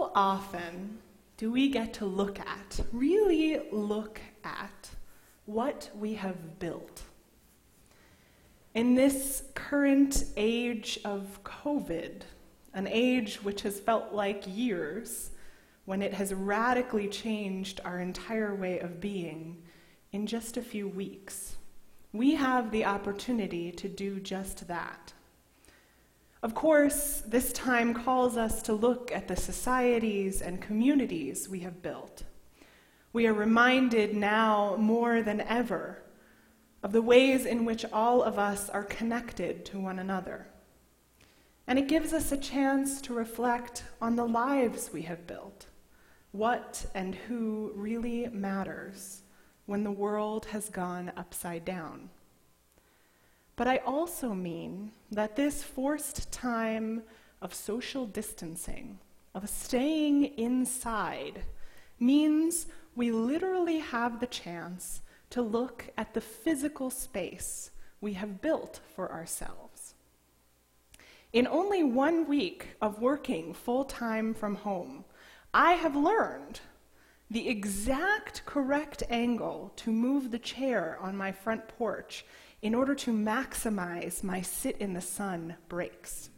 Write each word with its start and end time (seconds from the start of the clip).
how 0.00 0.10
often 0.14 0.98
do 1.36 1.52
we 1.52 1.68
get 1.68 1.92
to 1.92 2.06
look 2.06 2.40
at, 2.40 2.80
really 2.90 3.60
look 3.70 4.18
at, 4.44 4.88
what 5.44 5.90
we 5.94 6.14
have 6.14 6.58
built? 6.58 7.02
In 8.74 8.94
this 8.94 9.42
current 9.54 10.24
age 10.38 10.98
of 11.04 11.42
COVID, 11.44 12.22
an 12.72 12.86
age 12.86 13.42
which 13.42 13.60
has 13.60 13.78
felt 13.78 14.14
like 14.14 14.42
years, 14.46 15.32
when 15.84 16.00
it 16.00 16.14
has 16.14 16.32
radically 16.32 17.06
changed 17.06 17.82
our 17.84 18.00
entire 18.00 18.54
way 18.54 18.78
of 18.78 19.02
being 19.02 19.62
in 20.12 20.26
just 20.26 20.56
a 20.56 20.62
few 20.62 20.88
weeks, 20.88 21.56
we 22.14 22.34
have 22.36 22.70
the 22.70 22.86
opportunity 22.86 23.70
to 23.72 23.88
do 23.88 24.18
just 24.18 24.66
that. 24.66 25.12
Of 26.42 26.54
course, 26.54 27.22
this 27.26 27.52
time 27.52 27.92
calls 27.92 28.38
us 28.38 28.62
to 28.62 28.72
look 28.72 29.12
at 29.12 29.28
the 29.28 29.36
societies 29.36 30.40
and 30.40 30.62
communities 30.62 31.48
we 31.48 31.60
have 31.60 31.82
built. 31.82 32.22
We 33.12 33.26
are 33.26 33.34
reminded 33.34 34.16
now 34.16 34.76
more 34.78 35.20
than 35.22 35.42
ever 35.42 36.02
of 36.82 36.92
the 36.92 37.02
ways 37.02 37.44
in 37.44 37.66
which 37.66 37.84
all 37.92 38.22
of 38.22 38.38
us 38.38 38.70
are 38.70 38.84
connected 38.84 39.66
to 39.66 39.78
one 39.78 39.98
another. 39.98 40.46
And 41.66 41.78
it 41.78 41.88
gives 41.88 42.14
us 42.14 42.32
a 42.32 42.38
chance 42.38 43.02
to 43.02 43.14
reflect 43.14 43.84
on 44.00 44.16
the 44.16 44.26
lives 44.26 44.90
we 44.92 45.02
have 45.02 45.26
built, 45.26 45.66
what 46.32 46.86
and 46.94 47.14
who 47.14 47.72
really 47.74 48.28
matters 48.28 49.22
when 49.66 49.84
the 49.84 49.90
world 49.90 50.46
has 50.46 50.70
gone 50.70 51.12
upside 51.18 51.66
down. 51.66 52.08
But 53.60 53.68
I 53.68 53.76
also 53.84 54.32
mean 54.32 54.92
that 55.12 55.36
this 55.36 55.62
forced 55.62 56.32
time 56.32 57.02
of 57.42 57.52
social 57.52 58.06
distancing, 58.06 58.98
of 59.34 59.50
staying 59.50 60.38
inside, 60.38 61.42
means 61.98 62.68
we 62.96 63.10
literally 63.10 63.80
have 63.80 64.18
the 64.18 64.28
chance 64.28 65.02
to 65.28 65.42
look 65.42 65.90
at 65.98 66.14
the 66.14 66.22
physical 66.22 66.88
space 66.88 67.70
we 68.00 68.14
have 68.14 68.40
built 68.40 68.80
for 68.94 69.12
ourselves. 69.12 69.92
In 71.34 71.46
only 71.46 71.82
one 71.82 72.26
week 72.26 72.68
of 72.80 73.02
working 73.02 73.52
full 73.52 73.84
time 73.84 74.32
from 74.32 74.54
home, 74.54 75.04
I 75.52 75.72
have 75.72 75.94
learned 75.94 76.60
the 77.30 77.46
exact 77.46 78.46
correct 78.46 79.02
angle 79.10 79.70
to 79.76 79.92
move 79.92 80.30
the 80.30 80.38
chair 80.38 80.96
on 80.98 81.14
my 81.14 81.30
front 81.30 81.68
porch 81.68 82.24
in 82.62 82.74
order 82.74 82.94
to 82.94 83.12
maximize 83.12 84.22
my 84.22 84.40
sit 84.40 84.76
in 84.78 84.92
the 84.92 85.00
sun 85.00 85.56
breaks. 85.68 86.30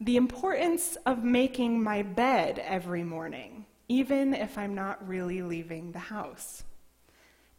The 0.00 0.16
importance 0.16 0.96
of 1.06 1.24
making 1.24 1.82
my 1.82 2.02
bed 2.02 2.58
every 2.58 3.04
morning, 3.04 3.66
even 3.88 4.34
if 4.34 4.58
I'm 4.58 4.74
not 4.74 5.06
really 5.06 5.42
leaving 5.42 5.92
the 5.92 5.98
house. 5.98 6.64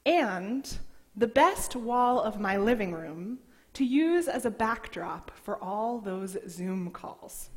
And 0.05 0.77
the 1.15 1.27
best 1.27 1.75
wall 1.75 2.19
of 2.19 2.39
my 2.39 2.57
living 2.57 2.91
room 2.91 3.39
to 3.73 3.85
use 3.85 4.27
as 4.27 4.45
a 4.45 4.51
backdrop 4.51 5.31
for 5.37 5.61
all 5.63 5.99
those 5.99 6.37
Zoom 6.47 6.91
calls. 6.91 7.49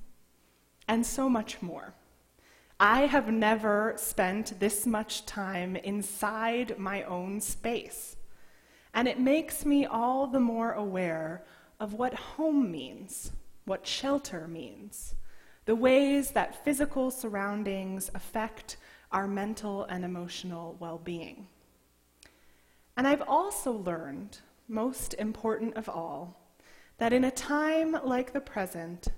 And 0.89 1.05
so 1.05 1.29
much 1.29 1.61
more. 1.61 1.95
I 2.79 3.03
have 3.07 3.29
never 3.29 3.95
spent 3.97 4.61
this 4.61 4.87
much 4.87 5.27
time 5.27 5.77
inside 5.77 6.79
my 6.79 7.03
own 7.05 7.41
space. 7.41 8.16
And 8.97 9.07
it 9.07 9.21
makes 9.21 9.67
me 9.67 9.85
all 9.85 10.27
the 10.27 10.41
more 10.41 10.73
aware 10.73 11.45
of 11.79 11.93
what 11.93 12.15
home 12.15 12.73
means, 12.73 13.31
what 13.67 13.87
shelter 13.87 14.49
means, 14.49 15.15
the 15.67 15.77
ways 15.77 16.31
that 16.31 16.65
physical 16.65 17.11
surroundings 17.11 18.11
affect 18.15 18.79
our 19.13 19.29
mental 19.29 19.85
and 19.85 20.03
emotional 20.03 20.79
well 20.81 20.99
being. 20.99 21.47
And 22.97 23.07
I've 23.07 23.23
also 23.29 23.71
learned, 23.71 24.39
most 24.67 25.13
important 25.15 25.77
of 25.77 25.91
all, 25.91 26.41
that 26.97 27.13
in 27.13 27.25
a 27.25 27.31
time 27.31 27.99
like 28.03 28.33
the 28.33 28.41
present, 28.41 29.09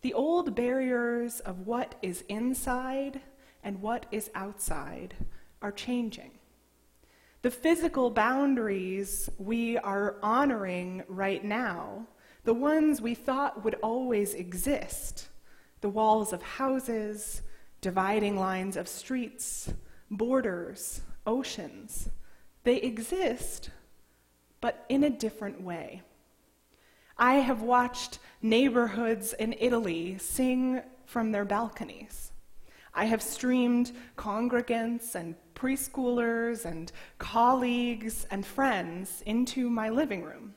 the 0.00 0.14
old 0.14 0.54
barriers 0.54 1.40
of 1.40 1.66
what 1.66 1.94
is 2.00 2.24
inside 2.30 3.20
and 3.62 3.82
what 3.82 4.06
is 4.10 4.30
outside 4.34 5.14
are 5.60 5.72
changing. 5.72 6.30
The 7.46 7.52
physical 7.52 8.10
boundaries 8.10 9.30
we 9.38 9.78
are 9.78 10.16
honoring 10.20 11.04
right 11.06 11.44
now, 11.44 12.08
the 12.42 12.52
ones 12.52 13.00
we 13.00 13.14
thought 13.14 13.62
would 13.62 13.76
always 13.84 14.34
exist, 14.34 15.28
the 15.80 15.88
walls 15.88 16.32
of 16.32 16.42
houses, 16.42 17.42
dividing 17.80 18.36
lines 18.36 18.76
of 18.76 18.88
streets, 18.88 19.72
borders, 20.10 21.02
oceans, 21.24 22.08
they 22.64 22.78
exist, 22.78 23.70
but 24.60 24.84
in 24.88 25.04
a 25.04 25.10
different 25.10 25.60
way. 25.60 26.02
I 27.16 27.34
have 27.34 27.62
watched 27.62 28.18
neighborhoods 28.42 29.34
in 29.34 29.54
Italy 29.60 30.18
sing 30.18 30.82
from 31.04 31.30
their 31.30 31.44
balconies. 31.44 32.32
I 32.98 33.04
have 33.04 33.22
streamed 33.22 33.92
congregants 34.16 35.14
and 35.14 35.34
preschoolers 35.54 36.64
and 36.64 36.90
colleagues 37.18 38.26
and 38.30 38.44
friends 38.44 39.22
into 39.26 39.68
my 39.68 39.90
living 39.90 40.22
room. 40.24 40.54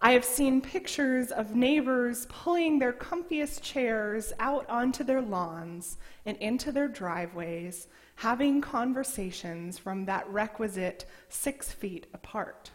I 0.00 0.12
have 0.12 0.24
seen 0.24 0.60
pictures 0.60 1.32
of 1.32 1.56
neighbors 1.56 2.26
pulling 2.28 2.78
their 2.78 2.92
comfiest 2.92 3.62
chairs 3.62 4.32
out 4.38 4.68
onto 4.70 5.02
their 5.02 5.22
lawns 5.22 5.98
and 6.24 6.36
into 6.38 6.70
their 6.70 6.86
driveways, 6.86 7.88
having 8.14 8.60
conversations 8.60 9.76
from 9.76 10.04
that 10.04 10.28
requisite 10.28 11.04
six 11.28 11.72
feet 11.72 12.06
apart. 12.14 12.70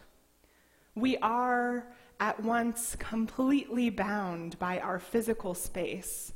We 0.94 1.16
are 1.18 1.86
at 2.18 2.42
once 2.42 2.94
completely 2.96 3.88
bound 3.88 4.58
by 4.58 4.80
our 4.80 4.98
physical 4.98 5.54
space 5.54 6.34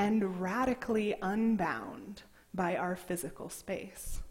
and 0.00 0.40
radically 0.40 1.14
unbound 1.20 2.22
by 2.54 2.74
our 2.74 2.96
physical 2.96 3.50
space. 3.50 4.22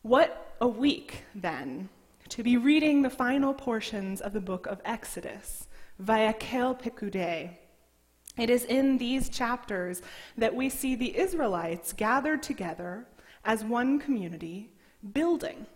What 0.00 0.56
a 0.58 0.66
week, 0.66 1.24
then, 1.34 1.90
to 2.30 2.42
be 2.42 2.56
reading 2.56 3.02
the 3.02 3.10
final 3.10 3.52
portions 3.52 4.22
of 4.22 4.32
the 4.32 4.40
book 4.40 4.66
of 4.66 4.80
Exodus, 4.86 5.68
via 5.98 6.32
Vayakhel 6.32 6.80
Pekudei. 6.80 7.58
It 8.38 8.48
is 8.48 8.64
in 8.64 8.96
these 8.96 9.28
chapters 9.28 10.00
that 10.38 10.54
we 10.54 10.70
see 10.70 10.94
the 10.94 11.14
Israelites 11.18 11.92
gathered 11.92 12.42
together 12.42 13.06
as 13.44 13.62
one 13.62 13.98
community, 13.98 14.72
building. 15.12 15.66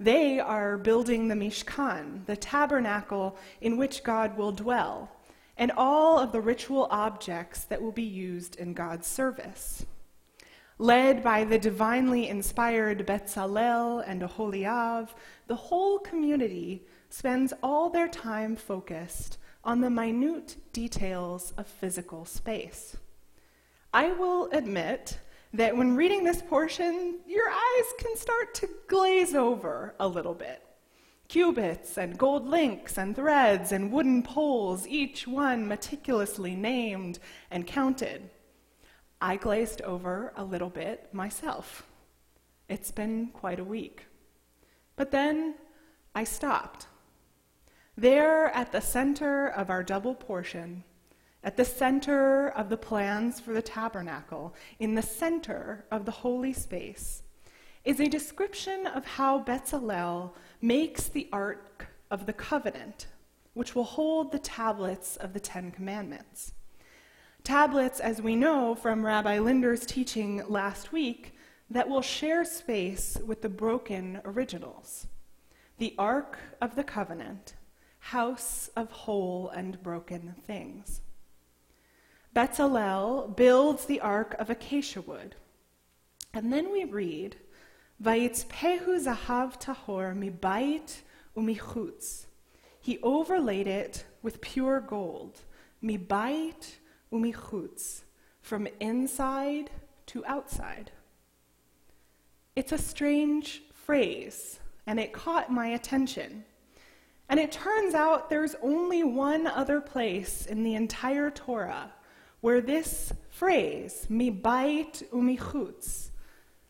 They 0.00 0.40
are 0.40 0.78
building 0.78 1.28
the 1.28 1.36
Mishkan, 1.36 2.26
the 2.26 2.36
tabernacle 2.36 3.36
in 3.60 3.76
which 3.76 4.02
God 4.02 4.36
will 4.36 4.50
dwell, 4.50 5.12
and 5.58 5.72
all 5.76 6.18
of 6.18 6.30
the 6.30 6.40
ritual 6.40 6.86
objects 6.90 7.64
that 7.64 7.82
will 7.82 7.92
be 7.92 8.02
used 8.02 8.56
in 8.56 8.72
God's 8.72 9.08
service. 9.08 9.84
Led 10.78 11.24
by 11.24 11.42
the 11.42 11.58
divinely 11.58 12.28
inspired 12.28 13.04
Betzalel 13.04 14.04
and 14.06 14.22
Aholiab, 14.22 15.10
the 15.48 15.56
whole 15.56 15.98
community 15.98 16.86
spends 17.10 17.52
all 17.64 17.90
their 17.90 18.06
time 18.06 18.54
focused 18.54 19.38
on 19.64 19.80
the 19.80 19.90
minute 19.90 20.56
details 20.72 21.52
of 21.58 21.66
physical 21.66 22.24
space. 22.24 22.96
I 23.92 24.12
will 24.12 24.48
admit 24.52 25.18
that 25.52 25.76
when 25.76 25.96
reading 25.96 26.22
this 26.22 26.42
portion, 26.42 27.18
your 27.26 27.48
eyes 27.48 27.92
can 27.98 28.16
start 28.16 28.54
to 28.54 28.68
glaze 28.86 29.34
over 29.34 29.96
a 29.98 30.06
little 30.06 30.34
bit 30.34 30.62
cubits 31.28 31.98
and 31.98 32.16
gold 32.16 32.46
links 32.46 32.96
and 32.96 33.14
threads 33.14 33.70
and 33.72 33.92
wooden 33.92 34.22
poles, 34.22 34.86
each 34.86 35.26
one 35.26 35.68
meticulously 35.68 36.56
named 36.56 37.18
and 37.50 37.66
counted. 37.66 38.30
I 39.20 39.36
glazed 39.36 39.82
over 39.82 40.32
a 40.36 40.44
little 40.44 40.70
bit 40.70 41.12
myself. 41.12 41.86
It's 42.68 42.90
been 42.90 43.28
quite 43.28 43.60
a 43.60 43.64
week. 43.64 44.06
But 44.96 45.10
then 45.10 45.54
I 46.14 46.24
stopped. 46.24 46.86
There 47.96 48.46
at 48.54 48.72
the 48.72 48.80
center 48.80 49.48
of 49.48 49.70
our 49.70 49.82
double 49.82 50.14
portion, 50.14 50.84
at 51.42 51.56
the 51.56 51.64
center 51.64 52.48
of 52.48 52.68
the 52.68 52.76
plans 52.76 53.40
for 53.40 53.52
the 53.52 53.62
tabernacle, 53.62 54.54
in 54.78 54.94
the 54.94 55.02
center 55.02 55.84
of 55.90 56.04
the 56.04 56.10
holy 56.10 56.52
space, 56.52 57.22
is 57.88 58.00
a 58.00 58.06
description 58.06 58.86
of 58.86 59.02
how 59.06 59.42
Betzalel 59.42 60.32
makes 60.60 61.08
the 61.08 61.26
Ark 61.32 61.86
of 62.10 62.26
the 62.26 62.34
Covenant, 62.34 63.06
which 63.54 63.74
will 63.74 63.82
hold 63.82 64.30
the 64.30 64.38
tablets 64.38 65.16
of 65.16 65.32
the 65.32 65.40
Ten 65.40 65.70
Commandments. 65.70 66.52
Tablets, 67.44 67.98
as 67.98 68.20
we 68.20 68.36
know 68.36 68.74
from 68.74 69.06
Rabbi 69.06 69.38
Linder's 69.38 69.86
teaching 69.86 70.42
last 70.50 70.92
week, 70.92 71.34
that 71.70 71.88
will 71.88 72.02
share 72.02 72.44
space 72.44 73.16
with 73.24 73.40
the 73.40 73.48
broken 73.48 74.20
originals. 74.26 75.06
The 75.78 75.94
Ark 75.98 76.38
of 76.60 76.76
the 76.76 76.84
Covenant, 76.84 77.54
house 78.00 78.68
of 78.76 78.90
whole 78.90 79.48
and 79.48 79.82
broken 79.82 80.34
things. 80.46 81.00
Bezalel 82.36 83.34
builds 83.34 83.86
the 83.86 84.00
ark 84.02 84.36
of 84.38 84.50
acacia 84.50 85.00
wood. 85.00 85.36
And 86.34 86.52
then 86.52 86.70
we 86.70 86.84
read, 86.84 87.36
Vayitzpehu 88.02 89.04
zahav 89.04 89.60
tahor 89.60 90.14
mibayit 90.14 91.00
umichutz. 91.36 92.26
He 92.80 92.98
overlaid 93.02 93.66
it 93.66 94.04
with 94.22 94.40
pure 94.40 94.80
gold, 94.80 95.40
mibayit 95.82 96.76
umichutz, 97.12 98.02
from 98.40 98.68
inside 98.78 99.70
to 100.06 100.24
outside. 100.26 100.92
It's 102.54 102.72
a 102.72 102.78
strange 102.78 103.62
phrase, 103.72 104.60
and 104.86 105.00
it 105.00 105.12
caught 105.12 105.52
my 105.52 105.68
attention. 105.68 106.44
And 107.28 107.38
it 107.38 107.52
turns 107.52 107.94
out 107.94 108.30
there's 108.30 108.54
only 108.62 109.02
one 109.02 109.46
other 109.46 109.80
place 109.80 110.46
in 110.46 110.62
the 110.62 110.74
entire 110.76 111.30
Torah 111.30 111.92
where 112.40 112.60
this 112.60 113.12
phrase, 113.28 114.06
mi 114.08 114.30
bait 114.30 115.02
umichutz, 115.12 116.10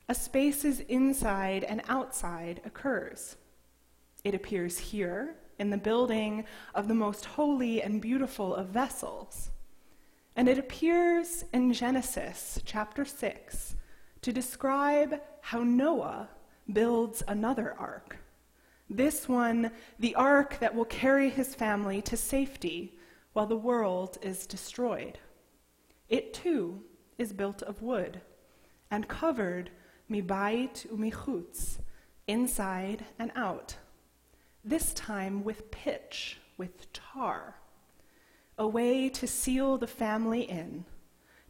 a 0.08 0.14
spaces 0.14 0.80
inside 0.80 1.64
and 1.64 1.82
outside, 1.88 2.60
occurs. 2.64 3.36
It 4.24 4.34
appears 4.34 4.78
here 4.78 5.36
in 5.58 5.70
the 5.70 5.76
building 5.76 6.44
of 6.74 6.88
the 6.88 6.94
most 6.94 7.24
holy 7.24 7.82
and 7.82 8.00
beautiful 8.00 8.54
of 8.54 8.68
vessels. 8.68 9.50
And 10.36 10.48
it 10.48 10.58
appears 10.58 11.44
in 11.52 11.72
Genesis 11.72 12.60
chapter 12.64 13.04
6 13.04 13.76
to 14.22 14.32
describe 14.32 15.20
how 15.40 15.62
Noah 15.62 16.28
builds 16.72 17.22
another 17.28 17.74
ark. 17.78 18.16
This 18.90 19.28
one, 19.28 19.70
the 19.98 20.14
ark 20.14 20.58
that 20.60 20.74
will 20.74 20.84
carry 20.84 21.28
his 21.28 21.54
family 21.54 22.00
to 22.02 22.16
safety 22.16 22.98
while 23.32 23.46
the 23.46 23.56
world 23.56 24.16
is 24.22 24.46
destroyed. 24.46 25.18
It 26.08 26.32
too 26.32 26.82
is 27.18 27.32
built 27.32 27.62
of 27.62 27.82
wood 27.82 28.20
and 28.90 29.06
covered 29.08 29.70
mibait 30.10 30.86
umichutz, 30.88 31.78
inside 32.26 33.04
and 33.18 33.30
out, 33.34 33.76
this 34.64 34.92
time 34.92 35.44
with 35.44 35.70
pitch, 35.70 36.38
with 36.56 36.92
tar, 36.92 37.56
a 38.58 38.66
way 38.66 39.08
to 39.08 39.26
seal 39.26 39.78
the 39.78 39.86
family 39.86 40.42
in, 40.42 40.84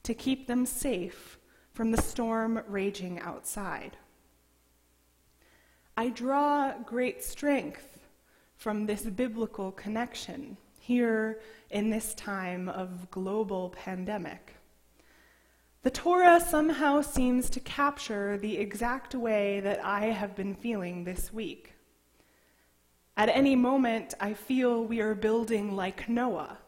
to 0.03 0.15
keep 0.15 0.47
them 0.47 0.67
safe 0.67 1.39
from 1.73 1.91
the 1.91 2.03
storm 2.03 2.63
raging 2.67 3.19
outside. 3.21 3.97
I 5.97 6.11
draw 6.11 6.75
great 6.85 7.25
strength 7.25 7.99
from 8.57 8.87
this 8.87 9.03
biblical 9.03 9.73
connection 9.73 10.57
here 10.81 11.41
in 11.71 11.91
this 11.91 12.15
time 12.15 12.69
of 12.69 13.11
global 13.11 13.71
pandemic. 13.71 14.58
The 15.89 15.95
Torah 15.95 16.39
somehow 16.39 17.01
seems 17.01 17.49
to 17.49 17.61
capture 17.61 18.37
the 18.37 18.59
exact 18.59 19.15
way 19.15 19.61
that 19.61 19.83
I 19.83 20.09
have 20.09 20.37
been 20.37 20.55
feeling 20.55 21.05
this 21.05 21.33
week. 21.33 21.73
At 23.17 23.31
any 23.31 23.57
moment, 23.57 24.13
I 24.21 24.35
feel 24.35 24.85
we 24.85 25.01
are 25.01 25.15
building 25.15 25.75
like 25.75 26.07
Noah, 26.07 26.59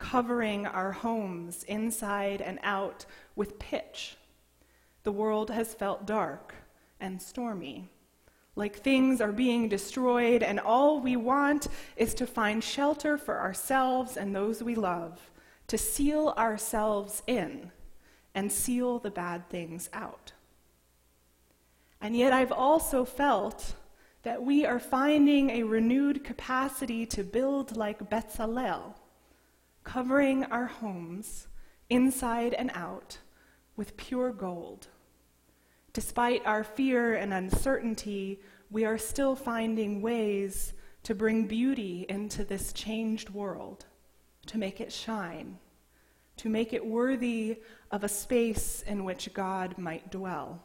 covering 0.00 0.66
our 0.66 0.90
homes 0.90 1.62
inside 1.68 2.42
and 2.42 2.58
out 2.64 3.06
with 3.36 3.60
pitch. 3.60 4.16
The 5.04 5.12
world 5.12 5.50
has 5.50 5.72
felt 5.72 6.04
dark 6.04 6.56
and 6.98 7.22
stormy 7.22 7.92
like 8.56 8.74
things 8.74 9.20
are 9.20 9.30
being 9.30 9.68
destroyed, 9.68 10.42
and 10.42 10.58
all 10.58 10.98
we 10.98 11.14
want 11.14 11.68
is 11.96 12.12
to 12.14 12.26
find 12.26 12.64
shelter 12.64 13.16
for 13.16 13.38
ourselves 13.38 14.16
and 14.16 14.34
those 14.34 14.64
we 14.64 14.74
love, 14.74 15.30
to 15.68 15.78
seal 15.78 16.34
ourselves 16.36 17.22
in 17.28 17.70
and 18.34 18.50
seal 18.50 18.98
the 18.98 19.10
bad 19.10 19.48
things 19.48 19.88
out. 19.92 20.32
And 22.00 22.16
yet, 22.16 22.32
I've 22.32 22.52
also 22.52 23.04
felt 23.04 23.74
that 24.22 24.42
we 24.42 24.64
are 24.64 24.78
finding 24.78 25.50
a 25.50 25.62
renewed 25.62 26.24
capacity 26.24 27.06
to 27.06 27.24
build 27.24 27.76
like 27.76 28.10
Betzalel, 28.10 28.94
covering 29.84 30.44
our 30.44 30.66
homes 30.66 31.48
inside 31.90 32.54
and 32.54 32.70
out 32.74 33.18
with 33.76 33.96
pure 33.96 34.32
gold 34.32 34.88
Despite 35.98 36.46
our 36.46 36.62
fear 36.62 37.14
and 37.14 37.34
uncertainty, 37.34 38.40
we 38.70 38.84
are 38.84 38.98
still 38.98 39.34
finding 39.34 40.00
ways 40.00 40.72
to 41.02 41.12
bring 41.12 41.48
beauty 41.48 42.06
into 42.08 42.44
this 42.44 42.72
changed 42.72 43.30
world, 43.30 43.86
to 44.46 44.58
make 44.58 44.80
it 44.80 44.92
shine, 44.92 45.58
to 46.38 46.48
make 46.48 46.72
it 46.72 46.84
worthy 46.84 47.58
of 47.90 48.02
a 48.02 48.08
space 48.08 48.82
in 48.86 49.04
which 49.04 49.32
God 49.34 49.76
might 49.78 50.10
dwell. 50.10 50.62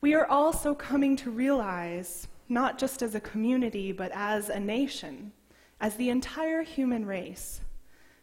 We 0.00 0.14
are 0.14 0.26
also 0.26 0.74
coming 0.74 1.16
to 1.16 1.30
realize, 1.30 2.28
not 2.48 2.78
just 2.78 3.02
as 3.02 3.14
a 3.14 3.20
community, 3.20 3.92
but 3.92 4.10
as 4.14 4.48
a 4.48 4.60
nation, 4.60 5.32
as 5.80 5.96
the 5.96 6.08
entire 6.08 6.62
human 6.62 7.04
race, 7.04 7.60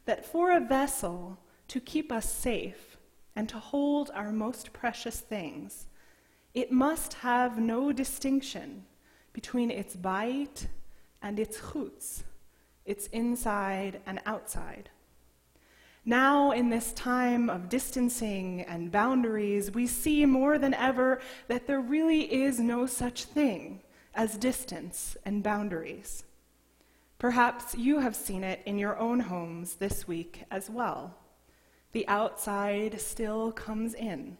that 0.05 0.25
for 0.25 0.51
a 0.51 0.59
vessel 0.59 1.37
to 1.67 1.79
keep 1.79 2.11
us 2.11 2.31
safe, 2.31 2.97
and 3.35 3.47
to 3.49 3.59
hold 3.59 4.09
our 4.15 4.31
most 4.31 4.73
precious 4.73 5.19
things, 5.19 5.85
it 6.55 6.71
must 6.71 7.13
have 7.13 7.59
no 7.59 7.91
distinction 7.91 8.83
between 9.31 9.69
its 9.69 9.95
bait 9.95 10.67
and 11.21 11.37
its 11.37 11.59
chutz, 11.59 12.23
its 12.87 13.07
inside 13.07 14.01
and 14.07 14.19
outside. 14.25 14.89
Now, 16.05 16.51
in 16.51 16.69
this 16.69 16.93
time 16.93 17.49
of 17.49 17.67
distancing 17.67 18.61
and 18.61 18.91
boundaries, 18.91 19.71
we 19.71 19.85
see 19.87 20.25
more 20.25 20.57
than 20.57 20.73
ever 20.73 21.19
that 21.49 21.67
there 21.67 21.81
really 21.81 22.21
is 22.21 22.59
no 22.59 22.85
such 22.85 23.25
thing 23.25 23.81
as 24.15 24.37
distance 24.37 25.17
and 25.25 25.43
boundaries. 25.43 26.23
Perhaps 27.19 27.75
you 27.75 27.99
have 27.99 28.15
seen 28.15 28.43
it 28.43 28.61
in 28.65 28.77
your 28.79 28.97
own 28.97 29.19
homes 29.19 29.75
this 29.75 30.07
week 30.07 30.43
as 30.49 30.69
well. 30.69 31.17
The 31.91 32.07
outside 32.07 33.01
still 33.01 33.51
comes 33.51 33.93
in, 33.93 34.37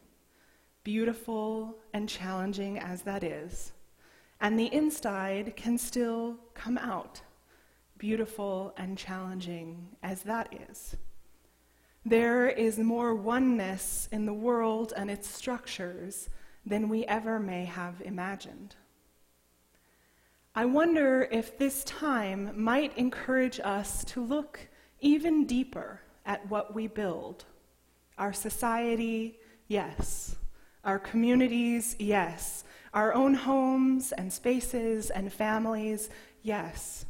beautiful 0.84 1.80
and 1.94 2.08
challenging 2.08 2.80
as 2.80 3.02
that 3.02 3.24
is, 3.24 3.74
and 4.40 4.58
the 4.58 4.74
inside 4.74 5.56
can 5.58 5.78
still 5.78 6.38
come 6.54 6.78
out, 6.78 7.22
beautiful 7.98 8.74
and 8.78 8.98
challenging 8.98 9.88
as 10.04 10.24
that 10.24 10.54
is. 10.70 10.96
There 12.06 12.48
is 12.48 12.78
more 12.78 13.16
oneness 13.16 14.07
in 14.12 14.26
the 14.26 14.33
world 14.33 14.94
and 14.95 15.12
its 15.12 15.28
structures 15.28 16.30
than 16.66 16.90
we 16.90 17.06
ever 17.06 17.40
may 17.40 17.66
have 17.66 18.02
imagined. 18.02 18.76
I 20.56 20.66
wonder 20.66 21.28
if 21.31 21.57
this 21.57 21.83
time 21.83 22.52
might 22.56 22.98
encourage 22.98 23.60
us 23.60 24.04
to 24.06 24.24
look 24.24 24.60
even 25.00 25.45
deeper 25.45 26.02
at 26.26 26.50
what 26.50 26.74
we 26.74 26.88
build. 26.88 27.45
Our 28.18 28.33
society, 28.33 29.38
yes. 29.68 30.36
Our 30.83 30.98
communities, 30.98 31.95
yes. 32.00 32.64
Our 32.94 33.14
own 33.14 33.33
homes 33.33 34.12
and 34.14 34.31
spaces 34.33 35.10
and 35.10 35.31
families, 35.31 36.10
yes. 36.42 37.06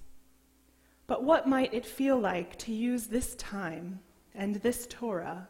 But 1.08 1.24
what 1.24 1.48
might 1.48 1.74
it 1.74 1.86
feel 1.86 2.20
like 2.20 2.58
to 2.60 2.74
use 2.74 3.08
this 3.08 3.34
time 3.36 4.02
and 4.36 4.56
this 4.56 4.86
Torah 4.88 5.48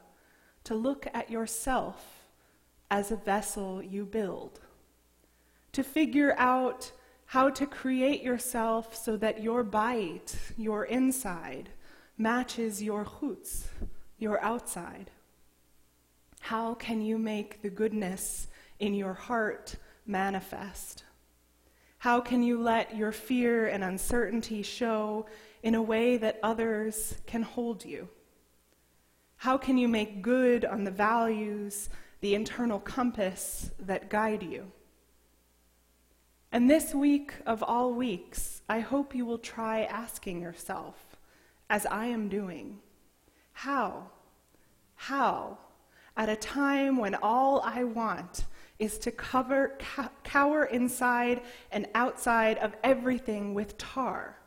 to 0.64 0.76
look 0.76 1.08
at 1.14 1.32
yourself 1.32 2.28
as 2.92 3.12
a 3.12 3.16
vessel 3.16 3.82
you 3.82 4.06
build? 4.06 4.60
To 5.74 5.84
figure 5.84 6.36
out 6.38 6.92
how 7.26 7.50
to 7.50 7.66
create 7.66 8.22
yourself 8.22 8.96
so 8.96 9.18
that 9.18 9.44
your 9.44 9.64
bait, 9.64 10.38
your 10.58 10.86
inside, 10.86 11.70
matches 12.18 12.82
your 12.82 13.04
chutz, 13.04 13.66
your 14.18 14.42
outside? 14.44 15.12
How 16.40 16.76
can 16.76 17.02
you 17.02 17.18
make 17.18 17.62
the 17.62 17.70
goodness 17.70 18.48
in 18.80 18.94
your 18.94 19.14
heart 19.14 19.76
manifest? 20.06 21.04
How 22.00 22.22
can 22.22 22.44
you 22.44 22.62
let 22.62 22.96
your 22.96 23.12
fear 23.12 23.68
and 23.68 23.84
uncertainty 23.84 24.62
show 24.62 25.26
in 25.68 25.76
a 25.76 25.82
way 25.82 26.16
that 26.16 26.40
others 26.42 27.16
can 27.26 27.42
hold 27.42 27.84
you? 27.84 28.08
How 29.36 29.58
can 29.58 29.78
you 29.78 29.90
make 29.90 30.22
good 30.22 30.64
on 30.64 30.86
the 30.86 30.92
values, 30.92 31.90
the 32.22 32.36
internal 32.36 32.80
compass 32.80 33.70
that 33.78 34.10
guide 34.10 34.44
you? 34.44 34.72
And 36.54 36.70
this 36.70 36.96
week 36.96 37.34
of 37.46 37.62
all 37.64 37.94
weeks, 37.94 38.62
I 38.70 38.80
hope 38.80 39.14
you 39.14 39.26
will 39.26 39.40
try 39.40 39.84
asking 39.84 40.42
yourself 40.42 41.18
as 41.70 41.86
I 41.86 42.06
am 42.06 42.30
doing? 42.30 42.80
How? 43.52 44.04
How? 44.96 45.58
At 46.16 46.30
a 46.30 46.38
time 46.38 46.96
when 46.96 47.14
all 47.16 47.60
I 47.66 47.84
want 47.84 48.46
is 48.80 48.98
to 49.00 49.12
cover, 49.12 49.78
cower 50.24 50.64
inside 50.64 51.42
and 51.74 51.88
outside 51.94 52.58
of 52.60 52.74
everything 52.86 53.54
with 53.54 53.78
tar, 53.78 54.38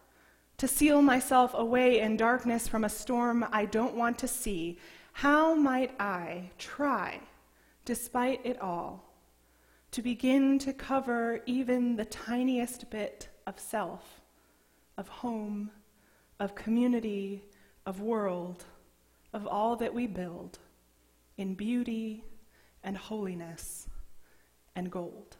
to 0.60 0.68
seal 0.68 1.00
myself 1.00 1.54
away 1.54 2.00
in 2.00 2.18
darkness 2.18 2.68
from 2.68 2.84
a 2.84 2.88
storm 2.90 3.46
I 3.50 3.64
don't 3.64 3.94
want 3.94 4.18
to 4.18 4.28
see, 4.28 4.76
how 5.14 5.54
might 5.54 5.98
I 5.98 6.50
try, 6.58 7.18
despite 7.86 8.44
it 8.44 8.60
all, 8.60 9.10
to 9.92 10.02
begin 10.02 10.58
to 10.58 10.74
cover 10.74 11.40
even 11.46 11.96
the 11.96 12.04
tiniest 12.04 12.90
bit 12.90 13.30
of 13.46 13.58
self, 13.58 14.20
of 14.98 15.08
home, 15.08 15.70
of 16.38 16.54
community, 16.54 17.42
of 17.86 18.02
world, 18.02 18.66
of 19.32 19.46
all 19.46 19.76
that 19.76 19.94
we 19.94 20.06
build 20.06 20.58
in 21.38 21.54
beauty 21.54 22.22
and 22.84 22.98
holiness 22.98 23.88
and 24.76 24.90
gold? 24.90 25.38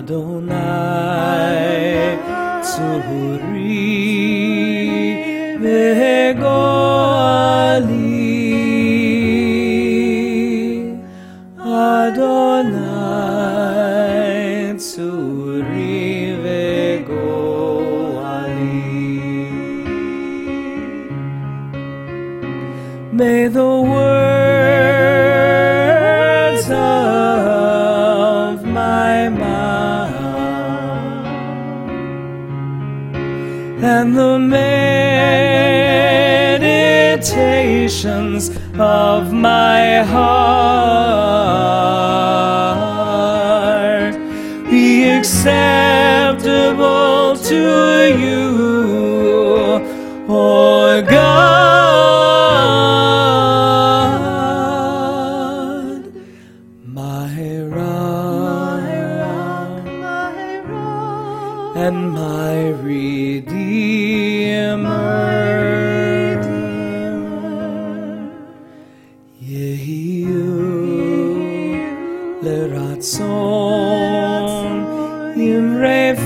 Adonai 0.00 1.60